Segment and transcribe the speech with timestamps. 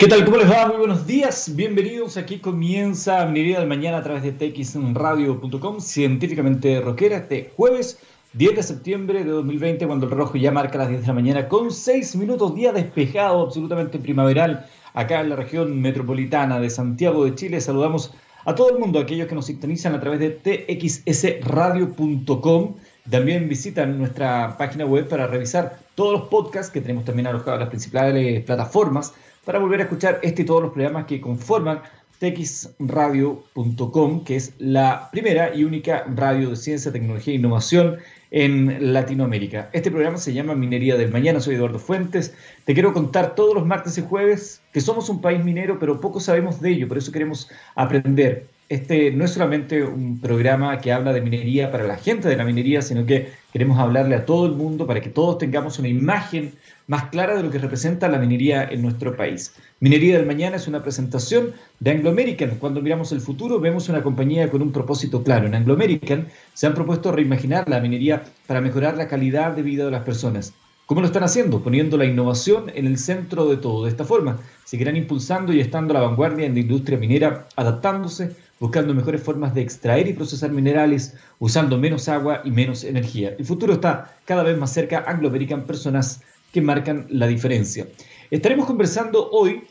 [0.00, 0.24] ¿Qué tal?
[0.24, 0.66] ¿Cómo les va?
[0.66, 1.54] Muy buenos días.
[1.54, 2.16] Bienvenidos.
[2.16, 7.98] Aquí comienza Minería del Mañana a través de txradio.com, científicamente rockera, este jueves
[8.32, 11.48] 10 de septiembre de 2020, cuando el rojo ya marca las 10 de la mañana,
[11.48, 17.34] con 6 minutos, día despejado, absolutamente primaveral, acá en la región metropolitana de Santiago de
[17.34, 17.60] Chile.
[17.60, 18.14] Saludamos
[18.46, 22.74] a todo el mundo, a aquellos que nos sintonizan a través de txsradio.com.
[23.10, 27.60] También visitan nuestra página web para revisar todos los podcasts que tenemos también alojados en
[27.60, 29.12] las principales plataformas
[29.44, 31.82] para volver a escuchar este y todos los programas que conforman
[32.20, 37.96] txradio.com, que es la primera y única radio de ciencia, tecnología e innovación
[38.30, 39.70] en Latinoamérica.
[39.72, 42.34] Este programa se llama Minería del Mañana, soy Eduardo Fuentes.
[42.64, 46.20] Te quiero contar todos los martes y jueves que somos un país minero, pero poco
[46.20, 48.46] sabemos de ello, por eso queremos aprender.
[48.70, 52.44] Este no es solamente un programa que habla de minería para la gente de la
[52.44, 56.52] minería, sino que queremos hablarle a todo el mundo para que todos tengamos una imagen
[56.86, 59.56] más clara de lo que representa la minería en nuestro país.
[59.80, 62.58] Minería del Mañana es una presentación de Anglo American.
[62.60, 65.48] Cuando miramos el futuro vemos una compañía con un propósito claro.
[65.48, 69.84] En Anglo American se han propuesto reimaginar la minería para mejorar la calidad de vida
[69.84, 70.54] de las personas.
[70.86, 71.60] ¿Cómo lo están haciendo?
[71.60, 73.84] Poniendo la innovación en el centro de todo.
[73.84, 78.34] De esta forma, seguirán impulsando y estando a la vanguardia en la industria minera, adaptándose,
[78.60, 83.34] buscando mejores formas de extraer y procesar minerales, usando menos agua y menos energía.
[83.38, 85.02] El futuro está cada vez más cerca.
[85.06, 86.20] Anglo American, personas
[86.52, 87.86] que marcan la diferencia.
[88.30, 89.62] Estaremos conversando hoy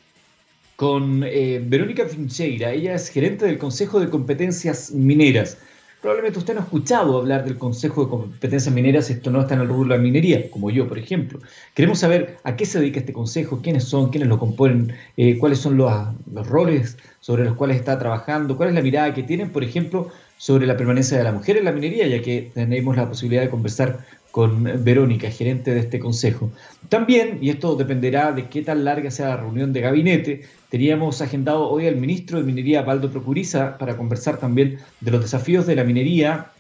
[0.76, 2.72] con eh, Verónica Fincheira.
[2.72, 5.60] Ella es gerente del Consejo de Competencias Mineras.
[6.02, 9.62] Probablemente usted no ha escuchado hablar del Consejo de Competencias Mineras esto no está en
[9.62, 11.40] el rubro de la minería, como yo, por ejemplo.
[11.74, 15.60] Queremos saber a qué se dedica este consejo, quiénes son, quiénes lo componen, eh, cuáles
[15.60, 15.92] son los,
[16.32, 20.08] los roles sobre los cuales está trabajando, cuál es la mirada que tienen, por ejemplo,
[20.38, 23.50] sobre la permanencia de la mujer en la minería, ya que tenemos la posibilidad de
[23.50, 26.52] conversar con Verónica, gerente de este consejo.
[26.88, 31.70] También, y esto dependerá de qué tan larga sea la reunión de gabinete, teníamos agendado
[31.70, 35.84] hoy al ministro de Minería, Baldo Procuriza, para conversar también de los desafíos de la
[35.84, 36.52] minería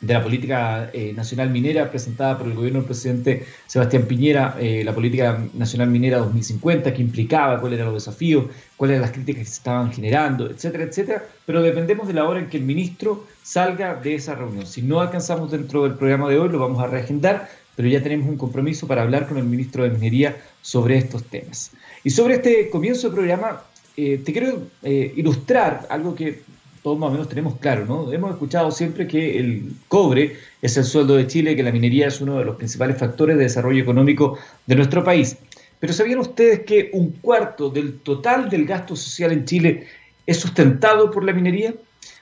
[0.00, 4.82] de la política eh, nacional minera presentada por el gobierno del presidente Sebastián Piñera, eh,
[4.82, 9.40] la política nacional minera 2050, que implicaba cuáles eran los desafíos, cuáles eran las críticas
[9.40, 13.26] que se estaban generando, etcétera, etcétera, pero dependemos de la hora en que el ministro
[13.42, 14.66] salga de esa reunión.
[14.66, 18.28] Si no alcanzamos dentro del programa de hoy, lo vamos a reagendar, pero ya tenemos
[18.28, 21.72] un compromiso para hablar con el ministro de Minería sobre estos temas.
[22.04, 23.62] Y sobre este comienzo del programa,
[23.96, 26.42] eh, te quiero ilustrar algo que
[26.82, 28.12] todos más o menos tenemos claro, ¿no?
[28.12, 32.20] Hemos escuchado siempre que el cobre es el sueldo de Chile, que la minería es
[32.20, 35.36] uno de los principales factores de desarrollo económico de nuestro país.
[35.78, 39.86] Pero ¿sabían ustedes que un cuarto del total del gasto social en Chile
[40.26, 41.74] es sustentado por la minería?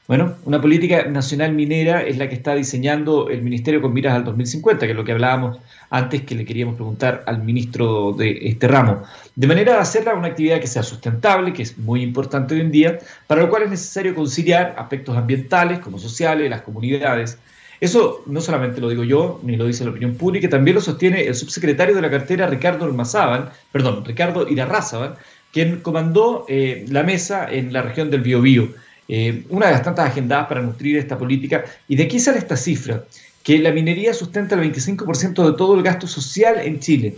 [0.08, 4.24] Bueno, una política nacional minera es la que está diseñando el Ministerio con miras al
[4.24, 5.58] 2050, que es lo que hablábamos
[5.90, 9.02] antes que le queríamos preguntar al ministro de este ramo.
[9.36, 12.70] De manera de hacerla una actividad que sea sustentable, que es muy importante hoy en
[12.70, 17.38] día, para lo cual es necesario conciliar aspectos ambientales como sociales, las comunidades.
[17.78, 21.26] Eso no solamente lo digo yo, ni lo dice la opinión pública, también lo sostiene
[21.26, 25.16] el subsecretario de la cartera Ricardo Ormazábal, perdón, Ricardo Irarrázaban,
[25.52, 28.70] quien comandó eh, la mesa en la región del Biobío
[29.08, 31.64] eh, una de las tantas agendadas para nutrir esta política.
[31.88, 33.04] ¿Y de aquí sale esta cifra?
[33.42, 37.14] Que la minería sustenta el 25% de todo el gasto social en Chile.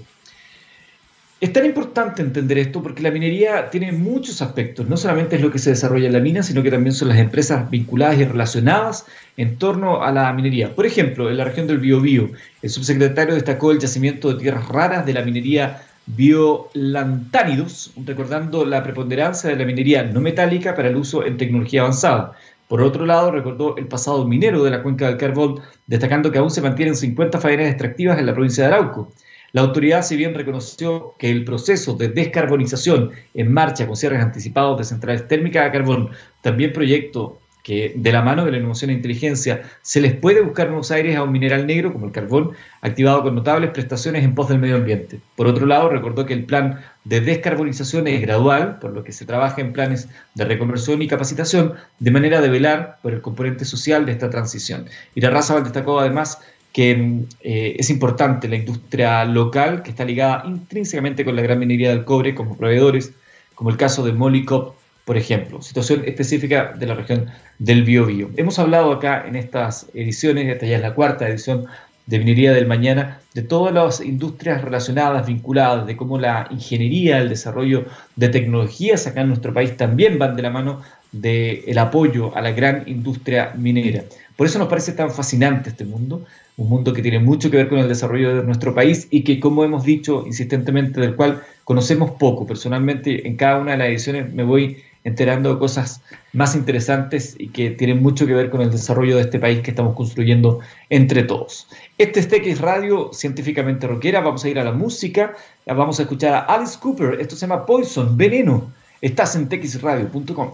[1.41, 4.87] Es tan importante entender esto porque la minería tiene muchos aspectos.
[4.87, 7.19] No solamente es lo que se desarrolla en la mina, sino que también son las
[7.19, 9.07] empresas vinculadas y relacionadas
[9.39, 10.75] en torno a la minería.
[10.75, 12.31] Por ejemplo, en la región del Biobío,
[12.61, 15.83] el subsecretario destacó el yacimiento de tierras raras de la minería
[16.17, 22.33] biolantánidos, recordando la preponderancia de la minería no metálica para el uso en tecnología avanzada.
[22.69, 26.51] Por otro lado, recordó el pasado minero de la cuenca del carbón, destacando que aún
[26.51, 29.13] se mantienen 50 faenas extractivas en la provincia de Arauco.
[29.53, 34.79] La autoridad, si bien reconoció que el proceso de descarbonización en marcha con cierres anticipados
[34.79, 36.11] de centrales térmicas a carbón,
[36.43, 40.69] también proyecto que de la mano de la innovación e inteligencia se les puede buscar
[40.69, 44.49] nuevos aires a un mineral negro como el carbón, activado con notables prestaciones en pos
[44.49, 45.21] del medio ambiente.
[45.37, 49.25] Por otro lado, recordó que el plan de descarbonización es gradual, por lo que se
[49.25, 54.07] trabaja en planes de reconversión y capacitación, de manera de velar por el componente social
[54.07, 54.87] de esta transición.
[55.15, 56.39] Y la raza destacó además
[56.73, 61.91] que eh, es importante la industria local, que está ligada intrínsecamente con la gran minería
[61.91, 63.13] del cobre como proveedores,
[63.55, 64.80] como el caso de Molicop
[65.11, 67.27] por ejemplo, situación específica de la región
[67.59, 68.31] del Biobío.
[68.37, 71.67] Hemos hablado acá en estas ediciones, esta ya es la cuarta edición
[72.07, 77.29] de Minería del Mañana, de todas las industrias relacionadas, vinculadas, de cómo la ingeniería, el
[77.29, 80.81] desarrollo de tecnologías acá en nuestro país también van de la mano
[81.11, 84.05] del apoyo a la gran industria minera.
[84.37, 86.25] Por eso nos parece tan fascinante este mundo,
[86.57, 89.41] un mundo que tiene mucho que ver con el desarrollo de nuestro país y que,
[89.41, 92.47] como hemos dicho insistentemente, del cual conocemos poco.
[92.47, 96.03] Personalmente, en cada una de las ediciones me voy enterando cosas
[96.33, 99.71] más interesantes y que tienen mucho que ver con el desarrollo de este país que
[99.71, 100.61] estamos construyendo
[100.91, 101.69] entre todos.
[101.99, 104.21] Este es TX Radio Científicamente Rockera.
[104.21, 105.35] Vamos a ir a la música.
[105.67, 107.21] Vamos a escuchar a Alice Cooper.
[107.21, 108.73] Esto se llama Poison, Veneno.
[109.01, 110.51] Estás en txradio.com.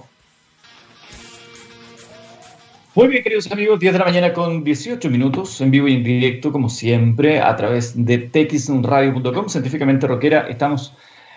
[2.96, 6.02] Muy bien, queridos amigos, 10 de la mañana con 18 minutos, en vivo y en
[6.02, 10.48] directo, como siempre, a través de txradio.com, científicamente rockera.
[10.48, 10.94] Estamos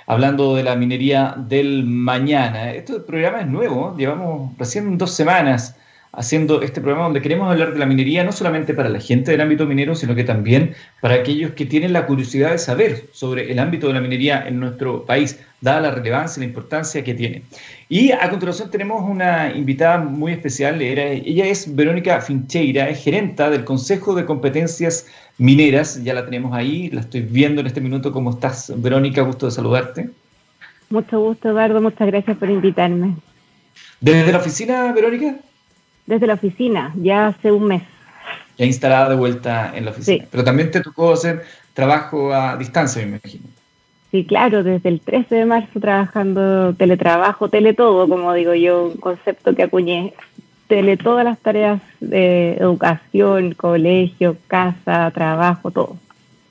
[0.09, 2.71] hablando de la minería del mañana.
[2.73, 5.75] Este programa es nuevo, llevamos recién dos semanas
[6.19, 9.39] haciendo este programa donde queremos hablar de la minería no solamente para la gente del
[9.39, 13.57] ámbito minero, sino que también para aquellos que tienen la curiosidad de saber sobre el
[13.57, 17.43] ámbito de la minería en nuestro país, dada la relevancia y la importancia que tiene.
[17.87, 23.63] Y a continuación tenemos una invitada muy especial, ella es Verónica Fincheira, es gerenta del
[23.63, 25.07] Consejo de Competencias
[25.37, 28.11] Mineras, ya la tenemos ahí, la estoy viendo en este minuto.
[28.11, 29.21] ¿Cómo estás, Verónica?
[29.21, 30.09] Gusto de saludarte.
[30.89, 33.15] Mucho gusto, Eduardo, muchas gracias por invitarme.
[34.01, 35.35] ¿Desde la oficina, Verónica?
[36.09, 37.83] Desde la oficina, ya hace un mes.
[38.57, 40.25] Ya instalada de vuelta en la oficina.
[40.31, 43.45] Pero también te tocó hacer trabajo a distancia, me imagino.
[44.09, 48.97] Sí, claro, desde el 13 de marzo trabajando teletrabajo, tele todo, como digo yo, un
[48.97, 50.13] concepto que acuñé.
[50.67, 55.97] Tele todas las tareas de educación, colegio, casa, trabajo, todo.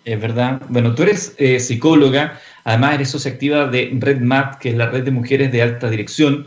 [0.05, 0.63] Es verdad.
[0.69, 5.03] Bueno, tú eres eh, psicóloga, además eres socia activa de RedMat, que es la red
[5.03, 6.47] de mujeres de alta dirección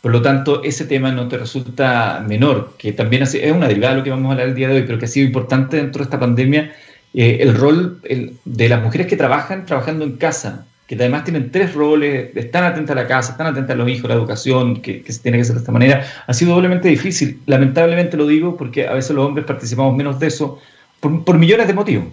[0.00, 3.98] por lo tanto, ese tema no te resulta menor, que también es una derivada de
[3.98, 5.98] lo que vamos a hablar el día de hoy, pero que ha sido importante dentro
[5.98, 6.72] de esta pandemia,
[7.12, 8.00] eh, el rol
[8.44, 12.96] de las mujeres que trabajan trabajando en casa, que además tienen tres roles, están atentas
[12.96, 15.42] a la casa, están atentas a los hijos, a la educación, que, se tiene que
[15.42, 17.40] hacer de esta manera, ha sido doblemente difícil.
[17.46, 20.58] Lamentablemente lo digo porque a veces los hombres participamos menos de eso
[21.00, 22.04] por millones de motivos.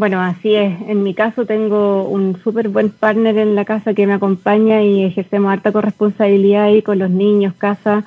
[0.00, 0.80] Bueno, así es.
[0.88, 5.04] En mi caso tengo un súper buen partner en la casa que me acompaña y
[5.04, 8.06] ejercemos harta corresponsabilidad ahí con los niños, casa.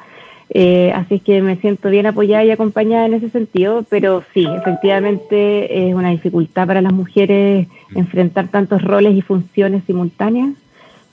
[0.49, 4.43] Eh, así es que me siento bien apoyada y acompañada en ese sentido, pero sí,
[4.43, 10.49] efectivamente es una dificultad para las mujeres enfrentar tantos roles y funciones simultáneas,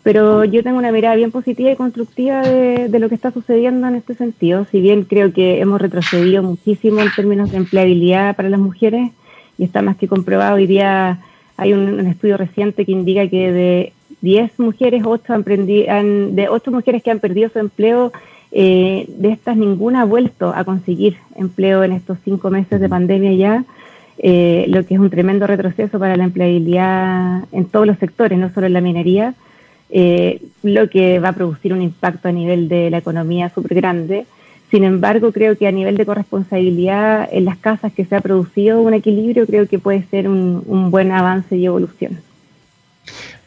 [0.03, 3.87] pero yo tengo una mirada bien positiva y constructiva de, de lo que está sucediendo
[3.87, 8.49] en este sentido, si bien creo que hemos retrocedido muchísimo en términos de empleabilidad para
[8.49, 9.11] las mujeres,
[9.61, 10.57] y está más que comprobado.
[10.57, 11.19] Hoy día
[11.59, 13.93] hay un, estudio reciente que indica que de
[14.23, 15.45] 10 mujeres, 8 han,
[15.89, 18.11] han, de 8 mujeres que han perdido su empleo,
[18.53, 23.35] eh, de estas ninguna ha vuelto a conseguir empleo en estos 5 meses de pandemia
[23.35, 23.65] ya,
[24.17, 28.51] eh, lo que es un tremendo retroceso para la empleabilidad en todos los sectores, no
[28.55, 29.35] solo en la minería,
[29.91, 34.25] eh, lo que va a producir un impacto a nivel de la economía súper grande.
[34.71, 38.81] Sin embargo, creo que a nivel de corresponsabilidad en las casas que se ha producido
[38.81, 42.21] un equilibrio, creo que puede ser un, buen avance y evolución.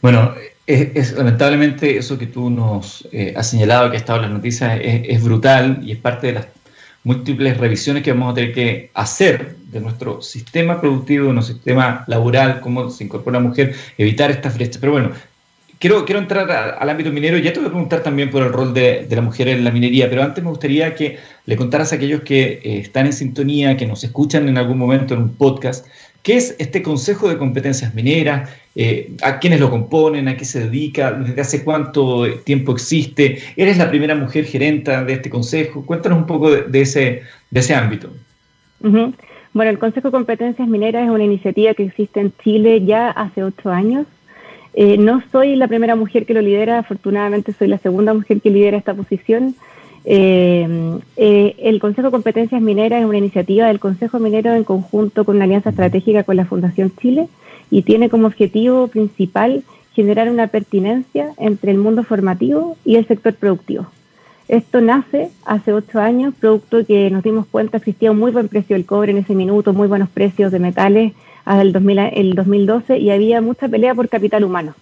[0.02, 0.34] Bueno,
[0.68, 4.80] es, lamentablemente eso que tú nos eh, has señalado, que ha estado en las noticias,
[4.82, 6.48] es, brutal y es parte de las
[7.06, 12.04] múltiples revisiones que vamos a tener que hacer de nuestro sistema productivo, de nuestro sistema
[12.08, 14.78] laboral, cómo se incorpora la mujer, evitar estas brechas.
[14.78, 15.12] Pero bueno,
[15.84, 16.50] Quiero, quiero entrar
[16.80, 19.50] al ámbito minero, ya te voy a preguntar también por el rol de, la mujer
[19.50, 23.06] en la minería, pero antes me gustaría que le contaras a aquellos que eh, están
[23.06, 25.86] en sintonía, que nos escuchan en algún momento en un podcast,
[26.22, 28.50] ¿qué es este Consejo de Competencias Mineras?
[28.78, 30.30] Eh, ¿A quiénes lo componen?
[30.30, 31.12] ¿A qué se dedica?
[31.12, 33.40] ¿Desde hace cuánto tiempo existe?
[33.58, 35.86] ¿Eres la primera mujer gerenta de este consejo?
[35.86, 38.10] Cuéntanos un poco de, ese, de ese ámbito.
[38.80, 43.44] Bueno, el Consejo de Competencias Mineras es una iniciativa que existe en Chile ya hace
[43.44, 44.08] ocho años
[44.74, 48.50] eh, no soy la primera mujer que lo lidera, afortunadamente soy la segunda mujer que
[48.50, 49.56] lidera esta posición.
[50.06, 55.24] Eh, eh, el Consejo de Competencias Mineras es una iniciativa del Consejo Minero en conjunto
[55.24, 57.28] con una alianza estratégica con la Fundación Chile
[57.70, 59.64] y tiene como objetivo principal
[59.94, 63.88] generar una pertinencia entre el mundo formativo y el sector productivo.
[64.48, 68.76] Esto nace hace ocho años, producto que nos dimos cuenta existía un muy buen precio
[68.76, 71.14] del cobre en ese minuto, muy buenos precios de metales
[71.46, 74.74] hasta el, 2012 y había mucha pelea por capital humano.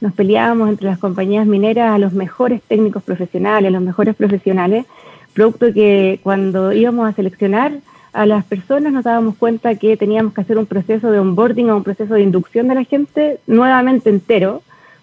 [0.00, 4.86] Nos peleábamos entre las compañías mineras a los mejores técnicos profesionales, los mejores profesionales,
[5.34, 7.72] producto que cuando íbamos a seleccionar
[8.12, 11.76] a las personas nos dábamos cuenta que teníamos que hacer un proceso de onboarding o
[11.76, 14.62] un proceso de inducción de la gente nuevamente entero,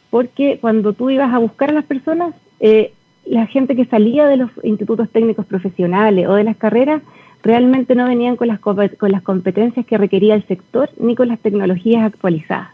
[0.09, 2.91] porque cuando tú ibas a buscar a las personas, eh,
[3.25, 7.01] la gente que salía de los institutos técnicos profesionales o de las carreras
[7.47, 11.39] realmente no venían con las, con las competencias que requería el sector ni con las
[11.39, 12.67] tecnologías actualizadas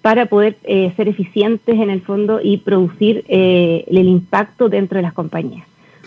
[0.00, 5.02] para poder eh, ser eficientes en el fondo y producir eh, el impacto dentro de
[5.02, 5.66] las compañías.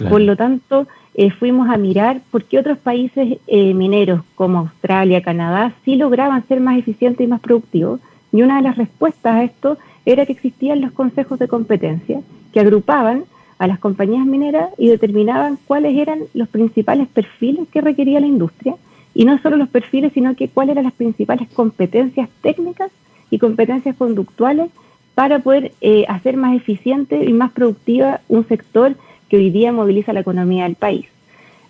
[0.10, 5.72] Por lo tanto, eh, fuimos a mirar por qué otros países mineros como Australia, Canadá,
[5.86, 8.00] sí lograban ser más eficientes y más productivos.
[8.32, 12.22] Y una de las respuestas a esto era que existían los consejos de competencia
[12.52, 13.26] que agrupaban
[13.64, 18.76] a las compañías mineras y determinaban cuáles eran los principales perfiles que requería la industria.
[19.14, 22.92] Y no solo los perfiles, sino que cuáles eran las principales competencias técnicas
[23.30, 24.70] y competencias conductuales
[25.16, 28.98] para poder eh, hacer más eficiente y más productiva un sector
[29.30, 31.06] que hoy día moviliza la economía del país.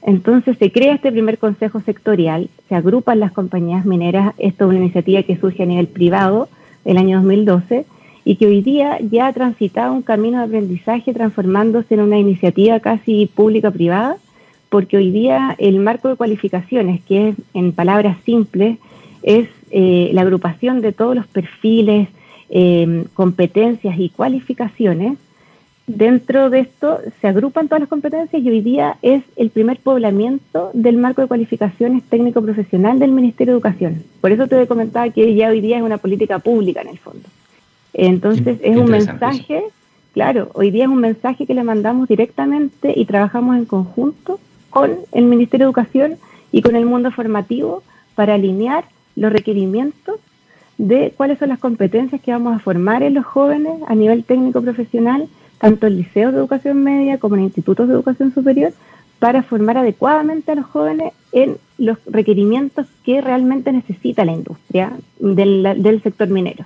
[0.02, 4.80] Entonces se crea este primer consejo sectorial, se agrupan las compañías mineras, esto es una
[4.80, 6.50] iniciativa que surge a nivel privado
[6.86, 7.86] el año 2012
[8.26, 12.80] y que hoy día ya ha transitado un camino de aprendizaje transformándose en una iniciativa
[12.80, 14.18] casi pública-privada,
[14.70, 18.78] porque hoy día el marco de cualificaciones, que es en palabras simples,
[19.22, 22.08] es eh, la agrupación de todos los perfiles,
[22.50, 25.18] eh, competencias y cualificaciones.
[25.86, 30.72] Dentro de esto se agrupan todas las competencias y hoy día es el primer poblamiento
[30.74, 34.04] del marco de cualificaciones técnico-profesional del Ministerio de Educación.
[34.22, 37.28] Por eso te comentaba que ya hoy día es una política pública en el fondo.
[37.94, 39.64] Entonces es un mensaje,
[40.14, 44.98] claro, hoy día es un mensaje que le mandamos directamente y trabajamos en conjunto con
[45.12, 46.18] el Ministerio de Educación
[46.52, 47.84] y con el mundo formativo
[48.16, 48.86] para alinear
[49.16, 50.20] los requerimientos
[50.78, 54.62] de cuáles son las competencias que vamos a formar en los jóvenes a nivel técnico
[54.62, 55.28] profesional,
[55.60, 58.74] tanto en liceos de educación media como en institutos de educación superior,
[59.20, 66.02] para formar adecuadamente a los jóvenes en los requerimientos que realmente necesita la industria del,
[66.04, 66.66] sector minero.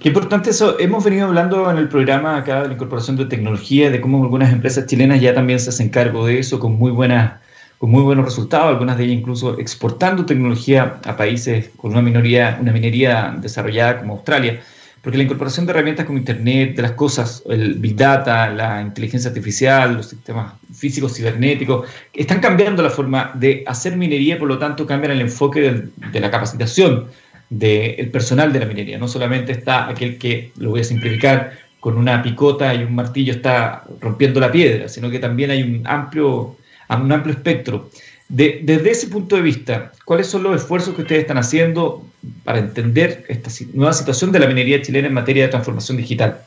[0.00, 0.78] Qué importante eso.
[0.80, 4.52] Hemos venido hablando en el programa acá de la incorporación de tecnología, de cómo algunas
[4.52, 7.34] empresas chilenas ya también se hacen cargo de eso con muy buenas
[7.78, 12.56] con muy buenos resultados, algunas de ellas incluso exportando tecnología a países con una minoría,
[12.60, 14.60] una minería desarrollada como Australia,
[15.02, 19.30] porque la incorporación de herramientas como Internet, de las cosas, el Big Data, la inteligencia
[19.30, 24.86] artificial, los sistemas físicos cibernéticos, están cambiando la forma de hacer minería, por lo tanto
[24.86, 27.08] cambian el enfoque de la capacitación
[27.52, 28.98] del personal de la minería.
[28.98, 33.32] No solamente está aquel que, lo voy a simplificar, con una picota y un martillo
[33.32, 36.56] está rompiendo la piedra, sino que también hay un amplio
[36.88, 37.90] un amplio espectro.
[38.28, 42.04] desde ese punto de vista, ¿cuáles son los esfuerzos que ustedes están haciendo
[42.44, 46.42] para entender esta nueva situación de la minería chilena en materia de transformación digital?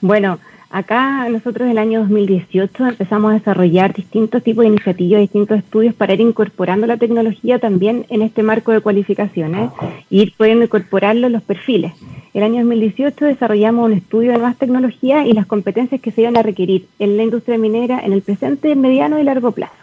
[0.00, 5.94] Bueno, acá nosotros el año 2018 empezamos a desarrollar distintos tipos de iniciativas, distintos estudios
[5.94, 9.70] para ir incorporando la tecnología también en este marco de cualificaciones
[10.08, 11.92] y ir pudiendo incorporarlo en los perfiles.
[12.32, 16.36] El año 2018 desarrollamos un estudio de nuevas tecnologías y las competencias que se iban
[16.36, 19.74] a requerir en la industria minera en el presente, mediano y largo plazo.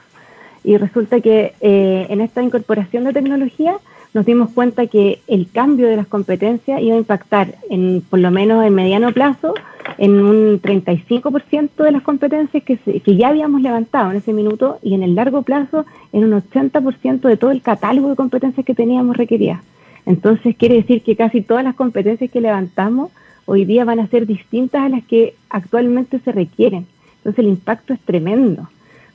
[0.64, 3.78] Y resulta que eh, en esta incorporación de tecnología
[4.14, 8.32] nos dimos cuenta que el cambio de las competencias iba a impactar, en, por lo
[8.32, 9.54] menos en mediano plazo,
[9.98, 14.94] en un 35% de las competencias que, que ya habíamos levantado en ese minuto y
[14.94, 19.18] en el largo plazo en un 80% de todo el catálogo de competencias que teníamos
[19.18, 19.62] requeridas.
[20.06, 23.12] Entonces quiere decir que casi todas las competencias que levantamos
[23.46, 26.86] hoy día van a ser distintas a las que actualmente se requieren.
[27.18, 28.70] Entonces el impacto es tremendo,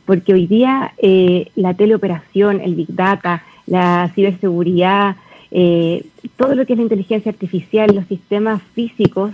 [0.04, 5.16] porque hoy día eh, la teleoperación, el big data, la ciberseguridad,
[5.50, 6.04] eh,
[6.36, 9.32] todo lo que es la inteligencia artificial, los sistemas físicos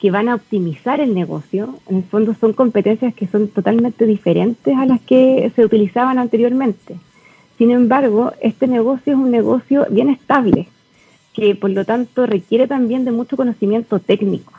[0.00, 4.76] que van a optimizar el negocio, en el fondo son competencias que son totalmente diferentes
[4.76, 6.96] a las que se utilizaban anteriormente.
[7.58, 10.68] Sin embargo, este negocio es un negocio bien estable,
[11.34, 14.52] que por lo tanto requiere también de mucho conocimiento técnico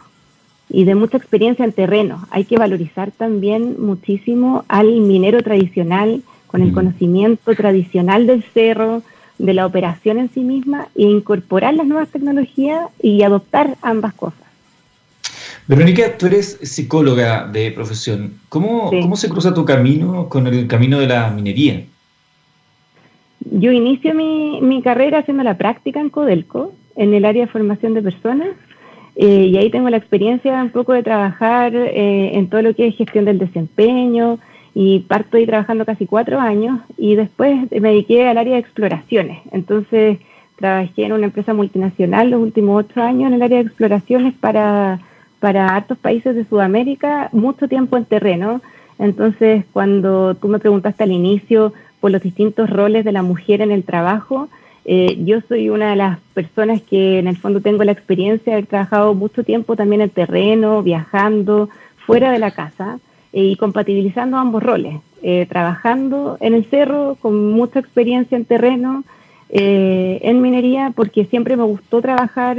[0.70, 2.28] y de mucha experiencia en terreno.
[2.30, 6.22] Hay que valorizar también muchísimo al minero tradicional
[6.52, 9.02] con el conocimiento tradicional del cerro,
[9.38, 14.40] de la operación en sí misma e incorporar las nuevas tecnologías y adoptar ambas cosas.
[15.66, 18.34] Verónica, tú eres psicóloga de profesión.
[18.50, 21.86] ¿Cómo, ¿Cómo se cruza tu camino con el camino de la minería?
[23.50, 28.02] Yo inicio mi, carrera haciendo la práctica en Codelco, en el área de formación de
[28.02, 28.50] personas,
[29.16, 32.88] eh, y ahí tengo la experiencia un poco de trabajar eh, en todo lo que
[32.88, 34.40] es gestión del desempeño,
[34.74, 39.40] y parto ahí trabajando casi cuatro años, y después me dediqué al área de exploraciones.
[39.52, 40.20] Entonces
[40.58, 45.00] trabajé en una empresa multinacional los últimos ocho años en el área de exploraciones para,
[45.40, 48.62] para hartos países de Sudamérica, mucho tiempo en terreno.
[49.00, 53.72] Entonces, cuando tú me preguntaste al inicio, por los distintos roles de la mujer en
[53.72, 54.50] el trabajo.
[54.84, 58.58] Eh, yo soy una de las personas que en el fondo tengo la experiencia de
[58.58, 61.70] haber trabajado mucho tiempo también en terreno, viajando,
[62.06, 63.00] fuera de la casa
[63.34, 64.96] y compatibilizando ambos roles.
[65.24, 69.04] eh, trabajando en el cerro, con mucha experiencia en terreno,
[69.50, 72.58] eh, en minería, porque siempre me gustó trabajar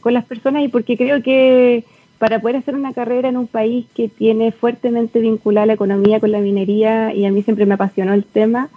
[0.00, 1.84] con las personas y porque creo que
[2.18, 6.32] para poder hacer una carrera en un país que tiene fuertemente vinculada la economía con
[6.32, 8.70] la minería, y a mí siempre me apasionó el tema,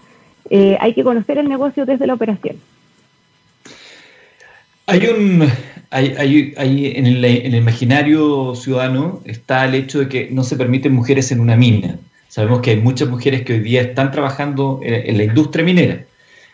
[0.79, 2.57] hay que conocer el negocio desde la operación.
[4.85, 5.47] Hay un,
[5.91, 11.31] hay, hay, en, el, imaginario ciudadano está el hecho de que no se permiten mujeres
[11.31, 11.97] en una mina.
[12.29, 16.05] Sabemos que hay muchas mujeres que hoy día están trabajando en, la industria minera.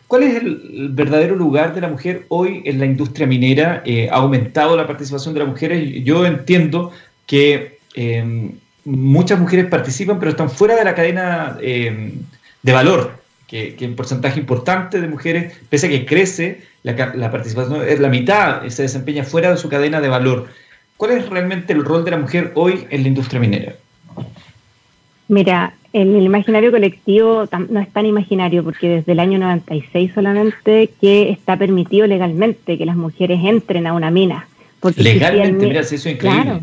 [0.08, 3.84] ¿Cuál es el, verdadero lugar de la mujer hoy en la industria minera?
[3.86, 6.04] Eh, ¿Ha aumentado la participación de las mujeres?
[6.04, 6.92] Yo entiendo
[7.28, 8.52] que eh,
[8.86, 12.12] muchas mujeres participan, pero están fuera de la cadena eh,
[12.64, 13.17] de valor
[13.48, 18.68] que, un porcentaje importante de mujeres, pese a que crece, la, participación es la mitad,
[18.68, 20.48] se desempeña fuera de su cadena de valor.
[20.98, 23.76] ¿Cuál es realmente el rol de la mujer hoy en la industria minera?
[25.30, 30.90] Mira, en el imaginario colectivo no es tan imaginario porque desde el año 96 solamente
[31.00, 34.48] que está permitido legalmente que las mujeres entren a una mina.
[34.96, 36.62] legalmente, mira, eso es increíble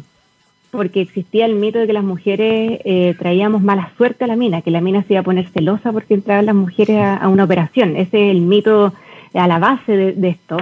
[0.76, 4.62] porque existía el mito de que las mujeres eh, traíamos mala suerte a la mina,
[4.62, 7.96] que la mina se iba a poner celosa porque entraban las mujeres a, una operación.
[7.96, 8.92] Ese es el mito
[9.32, 10.56] a la base de, esto.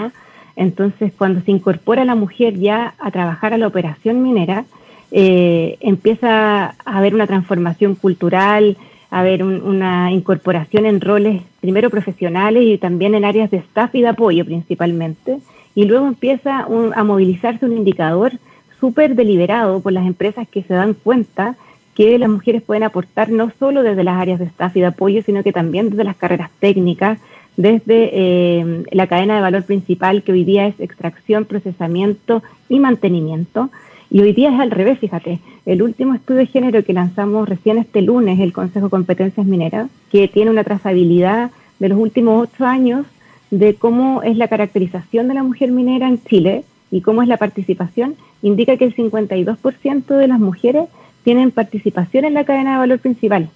[0.57, 4.65] Entonces, cuando se incorpora la mujer ya a trabajar a la operación minera,
[5.11, 8.77] eh, empieza a haber una transformación cultural,
[9.11, 14.03] a haber una incorporación en roles, primero profesionales y también en áreas de staff y
[14.03, 15.39] de apoyo principalmente.
[15.75, 18.33] Y luego empieza a movilizarse un indicador
[18.83, 21.55] súper deliberado por las empresas que se dan cuenta
[21.95, 25.23] que las mujeres pueden aportar no solo desde las áreas de staff y de apoyo,
[25.23, 27.21] sino que también desde las carreras técnicas,
[27.57, 33.71] desde eh, la cadena de valor principal que hoy día es extracción, procesamiento y mantenimiento.
[34.11, 35.39] Y hoy día es al revés, fíjate.
[35.65, 39.91] El último estudio de género que lanzamos recién este lunes, el Consejo de Competencias Mineras,
[40.11, 43.07] que tiene una trazabilidad de los últimos ocho años
[43.53, 47.39] de cómo es la caracterización de la mujer minera en Chile, y cómo es la
[47.39, 50.85] participación, indica que el 52% de las mujeres
[51.25, 53.49] tienen participación en la cadena de valor principal.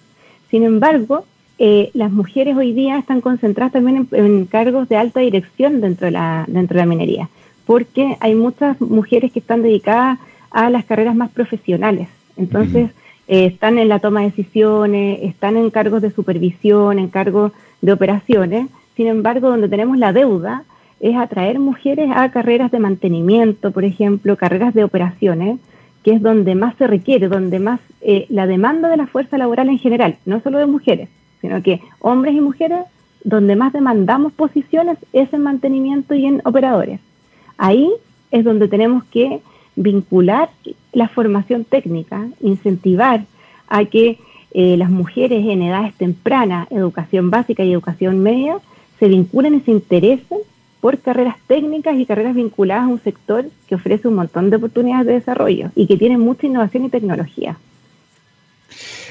[0.50, 1.26] Sin embargo,
[1.58, 6.12] eh, las mujeres hoy día están concentradas también en, cargos de alta dirección dentro de,
[6.12, 7.28] la, dentro de la minería,
[7.66, 10.18] porque hay muchas mujeres que están dedicadas
[10.50, 12.08] a las carreras más profesionales.
[12.38, 12.90] Entonces,
[13.28, 17.92] eh, están en la toma de decisiones, están en cargos de supervisión, en cargos de
[17.92, 18.68] operaciones.
[18.96, 20.64] Sin embargo, donde tenemos la deuda
[21.00, 25.58] es atraer mujeres a carreras de mantenimiento, por ejemplo, carreras de operaciones,
[26.02, 29.68] que es donde más se requiere, donde más eh, la demanda de la fuerza laboral
[29.68, 31.08] en general, no solo de mujeres,
[31.40, 32.80] sino que hombres y mujeres,
[33.24, 37.00] donde más demandamos posiciones es en mantenimiento y en operadores.
[37.58, 37.90] Ahí
[38.30, 39.40] es donde tenemos que
[39.74, 40.48] vincular
[40.92, 43.24] la formación técnica, incentivar
[43.68, 44.18] a que
[44.52, 48.58] eh, las mujeres en edades tempranas, educación básica y educación media,
[48.98, 50.38] se vinculen y se interesen
[50.86, 55.08] por carreras técnicas y carreras vinculadas a un sector que ofrece un montón de oportunidades
[55.08, 57.56] de desarrollo y que tiene mucha innovación y tecnología.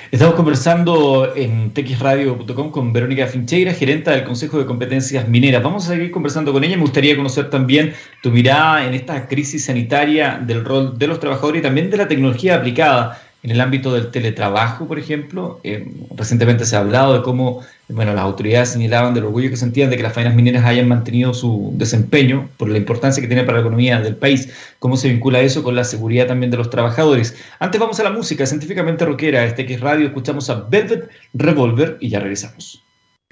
[0.10, 5.62] Estamos conversando en texradio.com con Verónica Fincheira, gerenta del Consejo de Competencias Mineras.
[5.62, 6.78] Vamos a seguir conversando con ella.
[6.78, 11.60] Me gustaría conocer también tu mirada en esta crisis sanitaria del rol de los trabajadores
[11.60, 16.66] y también de la tecnología aplicada en el ámbito del teletrabajo, por ejemplo, eh, recientemente
[16.66, 20.02] se ha hablado de cómo bueno, las autoridades señalaban del orgullo que sentían de que
[20.02, 24.02] las faenas mineras hayan mantenido su desempeño por la importancia que tiene para la economía
[24.02, 24.50] del país.
[24.80, 27.36] ¿Cómo se vincula eso con la seguridad también de los trabajadores?
[27.60, 29.46] Antes vamos a la música científicamente rockera.
[29.46, 32.82] Este X Radio escuchamos a Velvet Revolver y ya regresamos.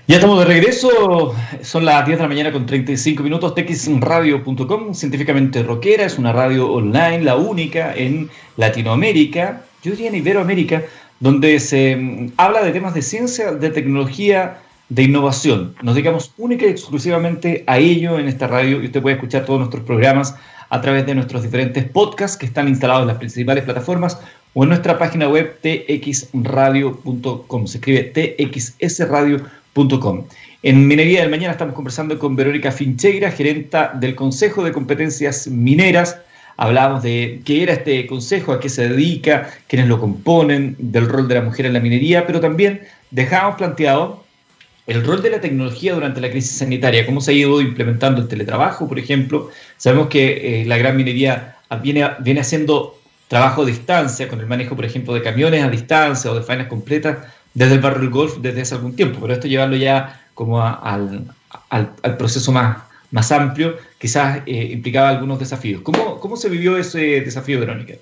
[0.07, 5.63] Ya estamos de regreso, son las 10 de la mañana con 35 minutos, texradio.com, científicamente
[5.63, 10.83] rockera, es una radio online, la única en Latinoamérica yo diría en Iberoamérica,
[11.19, 14.57] donde se mm, habla de temas de ciencia, de tecnología,
[14.89, 15.75] de innovación.
[15.81, 19.59] Nos dedicamos única y exclusivamente a ello en esta radio y usted puede escuchar todos
[19.59, 20.35] nuestros programas
[20.69, 24.19] a través de nuestros diferentes podcasts que están instalados en las principales plataformas
[24.53, 27.67] o en nuestra página web txradio.com.
[27.67, 30.25] Se escribe txsradio.com.
[30.63, 36.17] En Minería del Mañana estamos conversando con Verónica Fincheira, gerenta del Consejo de Competencias Mineras
[36.57, 41.27] hablábamos de qué era este consejo, a qué se dedica, quiénes lo componen, del rol
[41.27, 44.23] de la mujer en la minería, pero también dejábamos planteado
[44.85, 48.27] el rol de la tecnología durante la crisis sanitaria, cómo se ha ido implementando el
[48.27, 49.49] teletrabajo, por ejemplo.
[49.77, 54.75] Sabemos que eh, la gran minería viene, viene haciendo trabajo a distancia, con el manejo,
[54.75, 57.17] por ejemplo, de camiones a distancia o de faenas completas
[57.53, 61.27] desde el barrio del golf desde hace algún tiempo, pero esto llevarlo ya como al,
[61.69, 62.77] al proceso más,
[63.11, 65.81] más amplio, quizás eh, implicaba algunos desafíos.
[65.81, 67.93] ¿Cómo, ¿Cómo se vivió ese desafío, Verónica?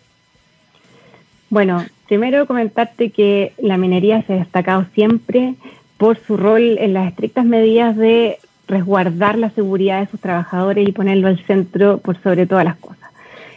[1.52, 5.54] Bueno, primero comentarte que la minería se ha destacado siempre
[5.98, 10.92] por su rol en las estrictas medidas de resguardar la seguridad de sus trabajadores y
[10.92, 13.12] ponerlo al centro por sobre todas las cosas.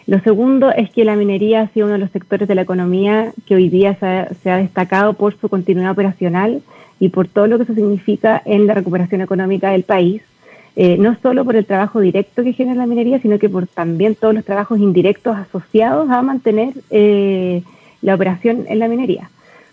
[0.07, 3.33] Lo segundo es que la minería ha sido uno de los sectores de la economía
[3.47, 3.97] que hoy día
[4.43, 6.61] se ha, destacado por su continuidad operacional
[7.01, 10.21] y por todo lo que eso significa en la recuperación económica del país,
[10.77, 14.17] eh, no solo por el trabajo directo que genera la minería, sino que por también
[14.17, 17.63] todos los trabajos indirectos asociados a mantener eh,
[18.03, 19.31] la operación en la minería.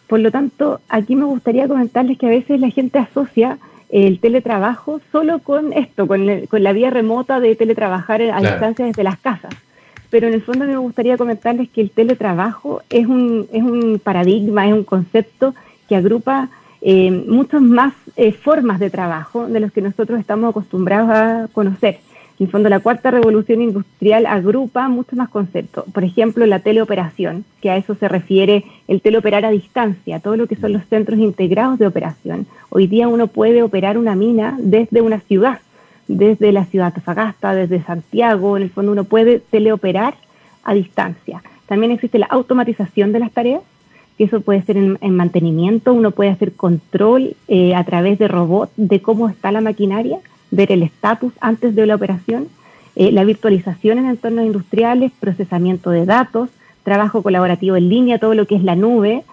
[0.08, 3.58] Por lo tanto, aquí me gustaría comentarles que a veces la gente asocia
[3.90, 9.18] el teletrabajo solo con esto, con, la vía remota de teletrabajar a distancia desde las
[9.18, 9.54] casas.
[10.10, 14.68] Pero en el fondo me gustaría comentarles que el teletrabajo es un, es un paradigma,
[14.68, 15.56] es un concepto
[15.88, 16.50] que agrupa
[16.82, 22.00] eh, muchas más eh, formas de trabajo de los que nosotros estamos acostumbrados a conocer.
[22.40, 25.86] En el fondo, la cuarta revolución industrial agrupa muchos más conceptos.
[25.94, 30.48] Por ejemplo, la teleoperación, que a eso se refiere el teleoperar a distancia, todo lo
[30.48, 32.48] que son los centros integrados de operación.
[32.70, 35.60] Hoy día uno puede operar una mina desde una ciudad,
[36.08, 38.58] desde la ciudad de Fagasta, desde Santiago.
[38.58, 40.16] En el fondo, uno puede teleoperar
[40.64, 41.44] a distancia.
[41.68, 43.62] También existe la automatización de las tareas,
[44.22, 48.72] que eso puede ser en, mantenimiento, uno puede hacer control eh, a través de robots
[48.78, 50.20] de cómo está la maquinaria
[50.52, 52.48] ver el estatus antes de la operación,
[52.96, 56.50] eh, la virtualización en entornos industriales, procesamiento de datos,
[56.84, 59.24] trabajo colaborativo en línea, todo lo que es la nube,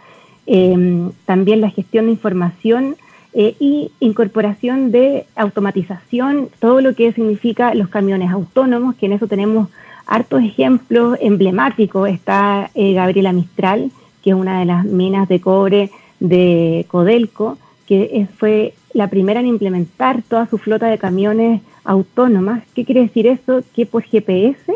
[0.46, 2.96] em, también la gestión de información
[3.34, 9.26] eh, y incorporación de automatización, todo lo que significa los camiones autónomos, que en eso
[9.26, 9.68] tenemos
[10.06, 12.08] hartos ejemplos emblemáticos.
[12.08, 13.90] Está eh, Gabriela Mistral,
[14.28, 19.46] que es una de las minas de cobre de Codelco, que fue la primera en
[19.46, 22.62] implementar toda su flota de camiones autónomas.
[22.74, 23.62] ¿Qué quiere decir eso?
[23.74, 24.74] Que por GPS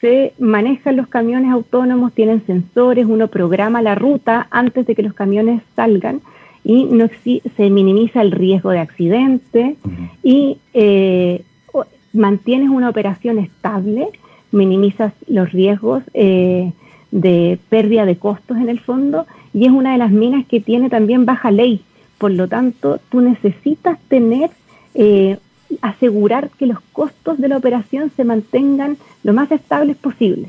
[0.00, 5.14] se manejan los camiones autónomos, tienen sensores, uno programa la ruta antes de que los
[5.14, 6.20] camiones salgan
[6.62, 7.08] y no
[7.56, 9.76] se minimiza el riesgo de accidente
[10.22, 11.42] y eh,
[12.12, 14.06] mantienes una operación estable,
[14.52, 16.70] minimizas los riesgos eh,
[17.10, 20.90] de pérdida de costos en el fondo y es una de las minas que tiene
[20.90, 21.82] también baja ley
[22.18, 24.50] por lo tanto, tú necesitas tener,
[24.94, 25.38] eh,
[25.82, 30.48] asegurar que los costos de la operación se mantengan lo más estables posible.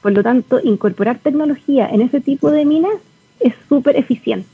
[0.00, 2.94] Por lo tanto, incorporar tecnología en ese tipo de minas
[3.40, 4.48] es súper eficiente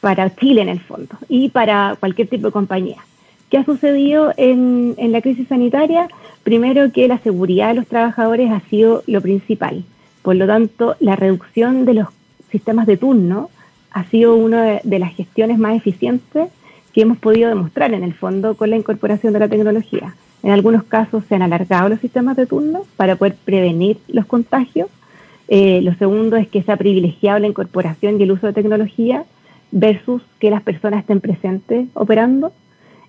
[0.00, 2.98] para Chile en el fondo y para cualquier tipo de compañía.
[3.50, 6.08] ¿Qué ha sucedido en, en la crisis sanitaria?
[6.42, 9.84] Primero que la seguridad de los trabajadores ha sido lo principal.
[10.28, 12.08] Por lo tanto, la reducción de los
[12.50, 13.48] sistemas de turno
[13.90, 16.50] ha sido una de, las gestiones más eficientes
[16.92, 20.14] que hemos podido demostrar en el fondo con la incorporación de la tecnología.
[20.42, 24.90] En algunos casos se han alargado los sistemas de turno para poder prevenir los contagios.
[25.48, 29.24] Eh, lo segundo es que se ha privilegiado la incorporación y el uso de tecnología
[29.70, 32.52] versus que las personas estén presentes operando.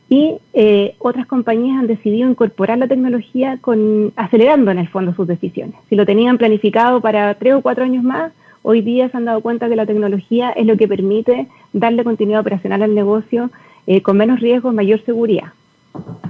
[0.10, 5.28] Y eh, otras compañías han decidido incorporar la tecnología con, acelerando en el fondo sus
[5.28, 5.76] decisiones.
[5.88, 8.32] Si lo tenían planificado para tres o cuatro años más,
[8.64, 12.42] hoy día se han dado cuenta que la tecnología es lo que permite darle continuidad
[12.42, 13.52] operacional al negocio
[13.86, 15.54] eh, con menos riesgo, mayor seguridad.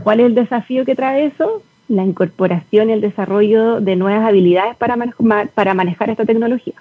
[0.04, 1.62] ¿Cuál es el desafío que trae eso?
[1.88, 6.76] La incorporación y el desarrollo de nuevas habilidades para manejar esta tecnología.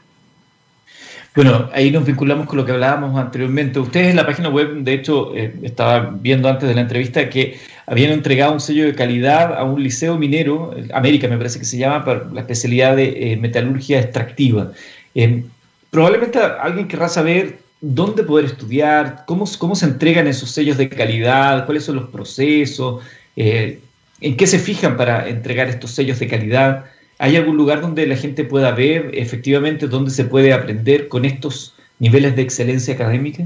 [1.35, 3.79] Bueno, ahí nos vinculamos con lo que hablábamos anteriormente.
[3.79, 7.59] Ustedes en la página web, de hecho, eh, estaba viendo antes de la entrevista que
[7.89, 11.79] habían entregado un sello de calidad a un liceo minero, América me parece que se
[11.79, 14.73] llama, para la especialidad de eh, metalurgia extractiva.
[15.15, 15.45] Eh,
[15.91, 21.65] probablemente alguien querrá saber dónde poder estudiar, cómo, cómo se entregan esos sellos de calidad,
[21.65, 23.03] cuáles son los procesos,
[23.37, 23.81] eh,
[24.21, 26.85] en qué se fijan para entregar estos sellos de calidad.
[27.19, 31.75] ¿Hay algún lugar donde la gente pueda ver efectivamente dónde se puede aprender con estos
[31.99, 33.45] niveles de excelencia académica?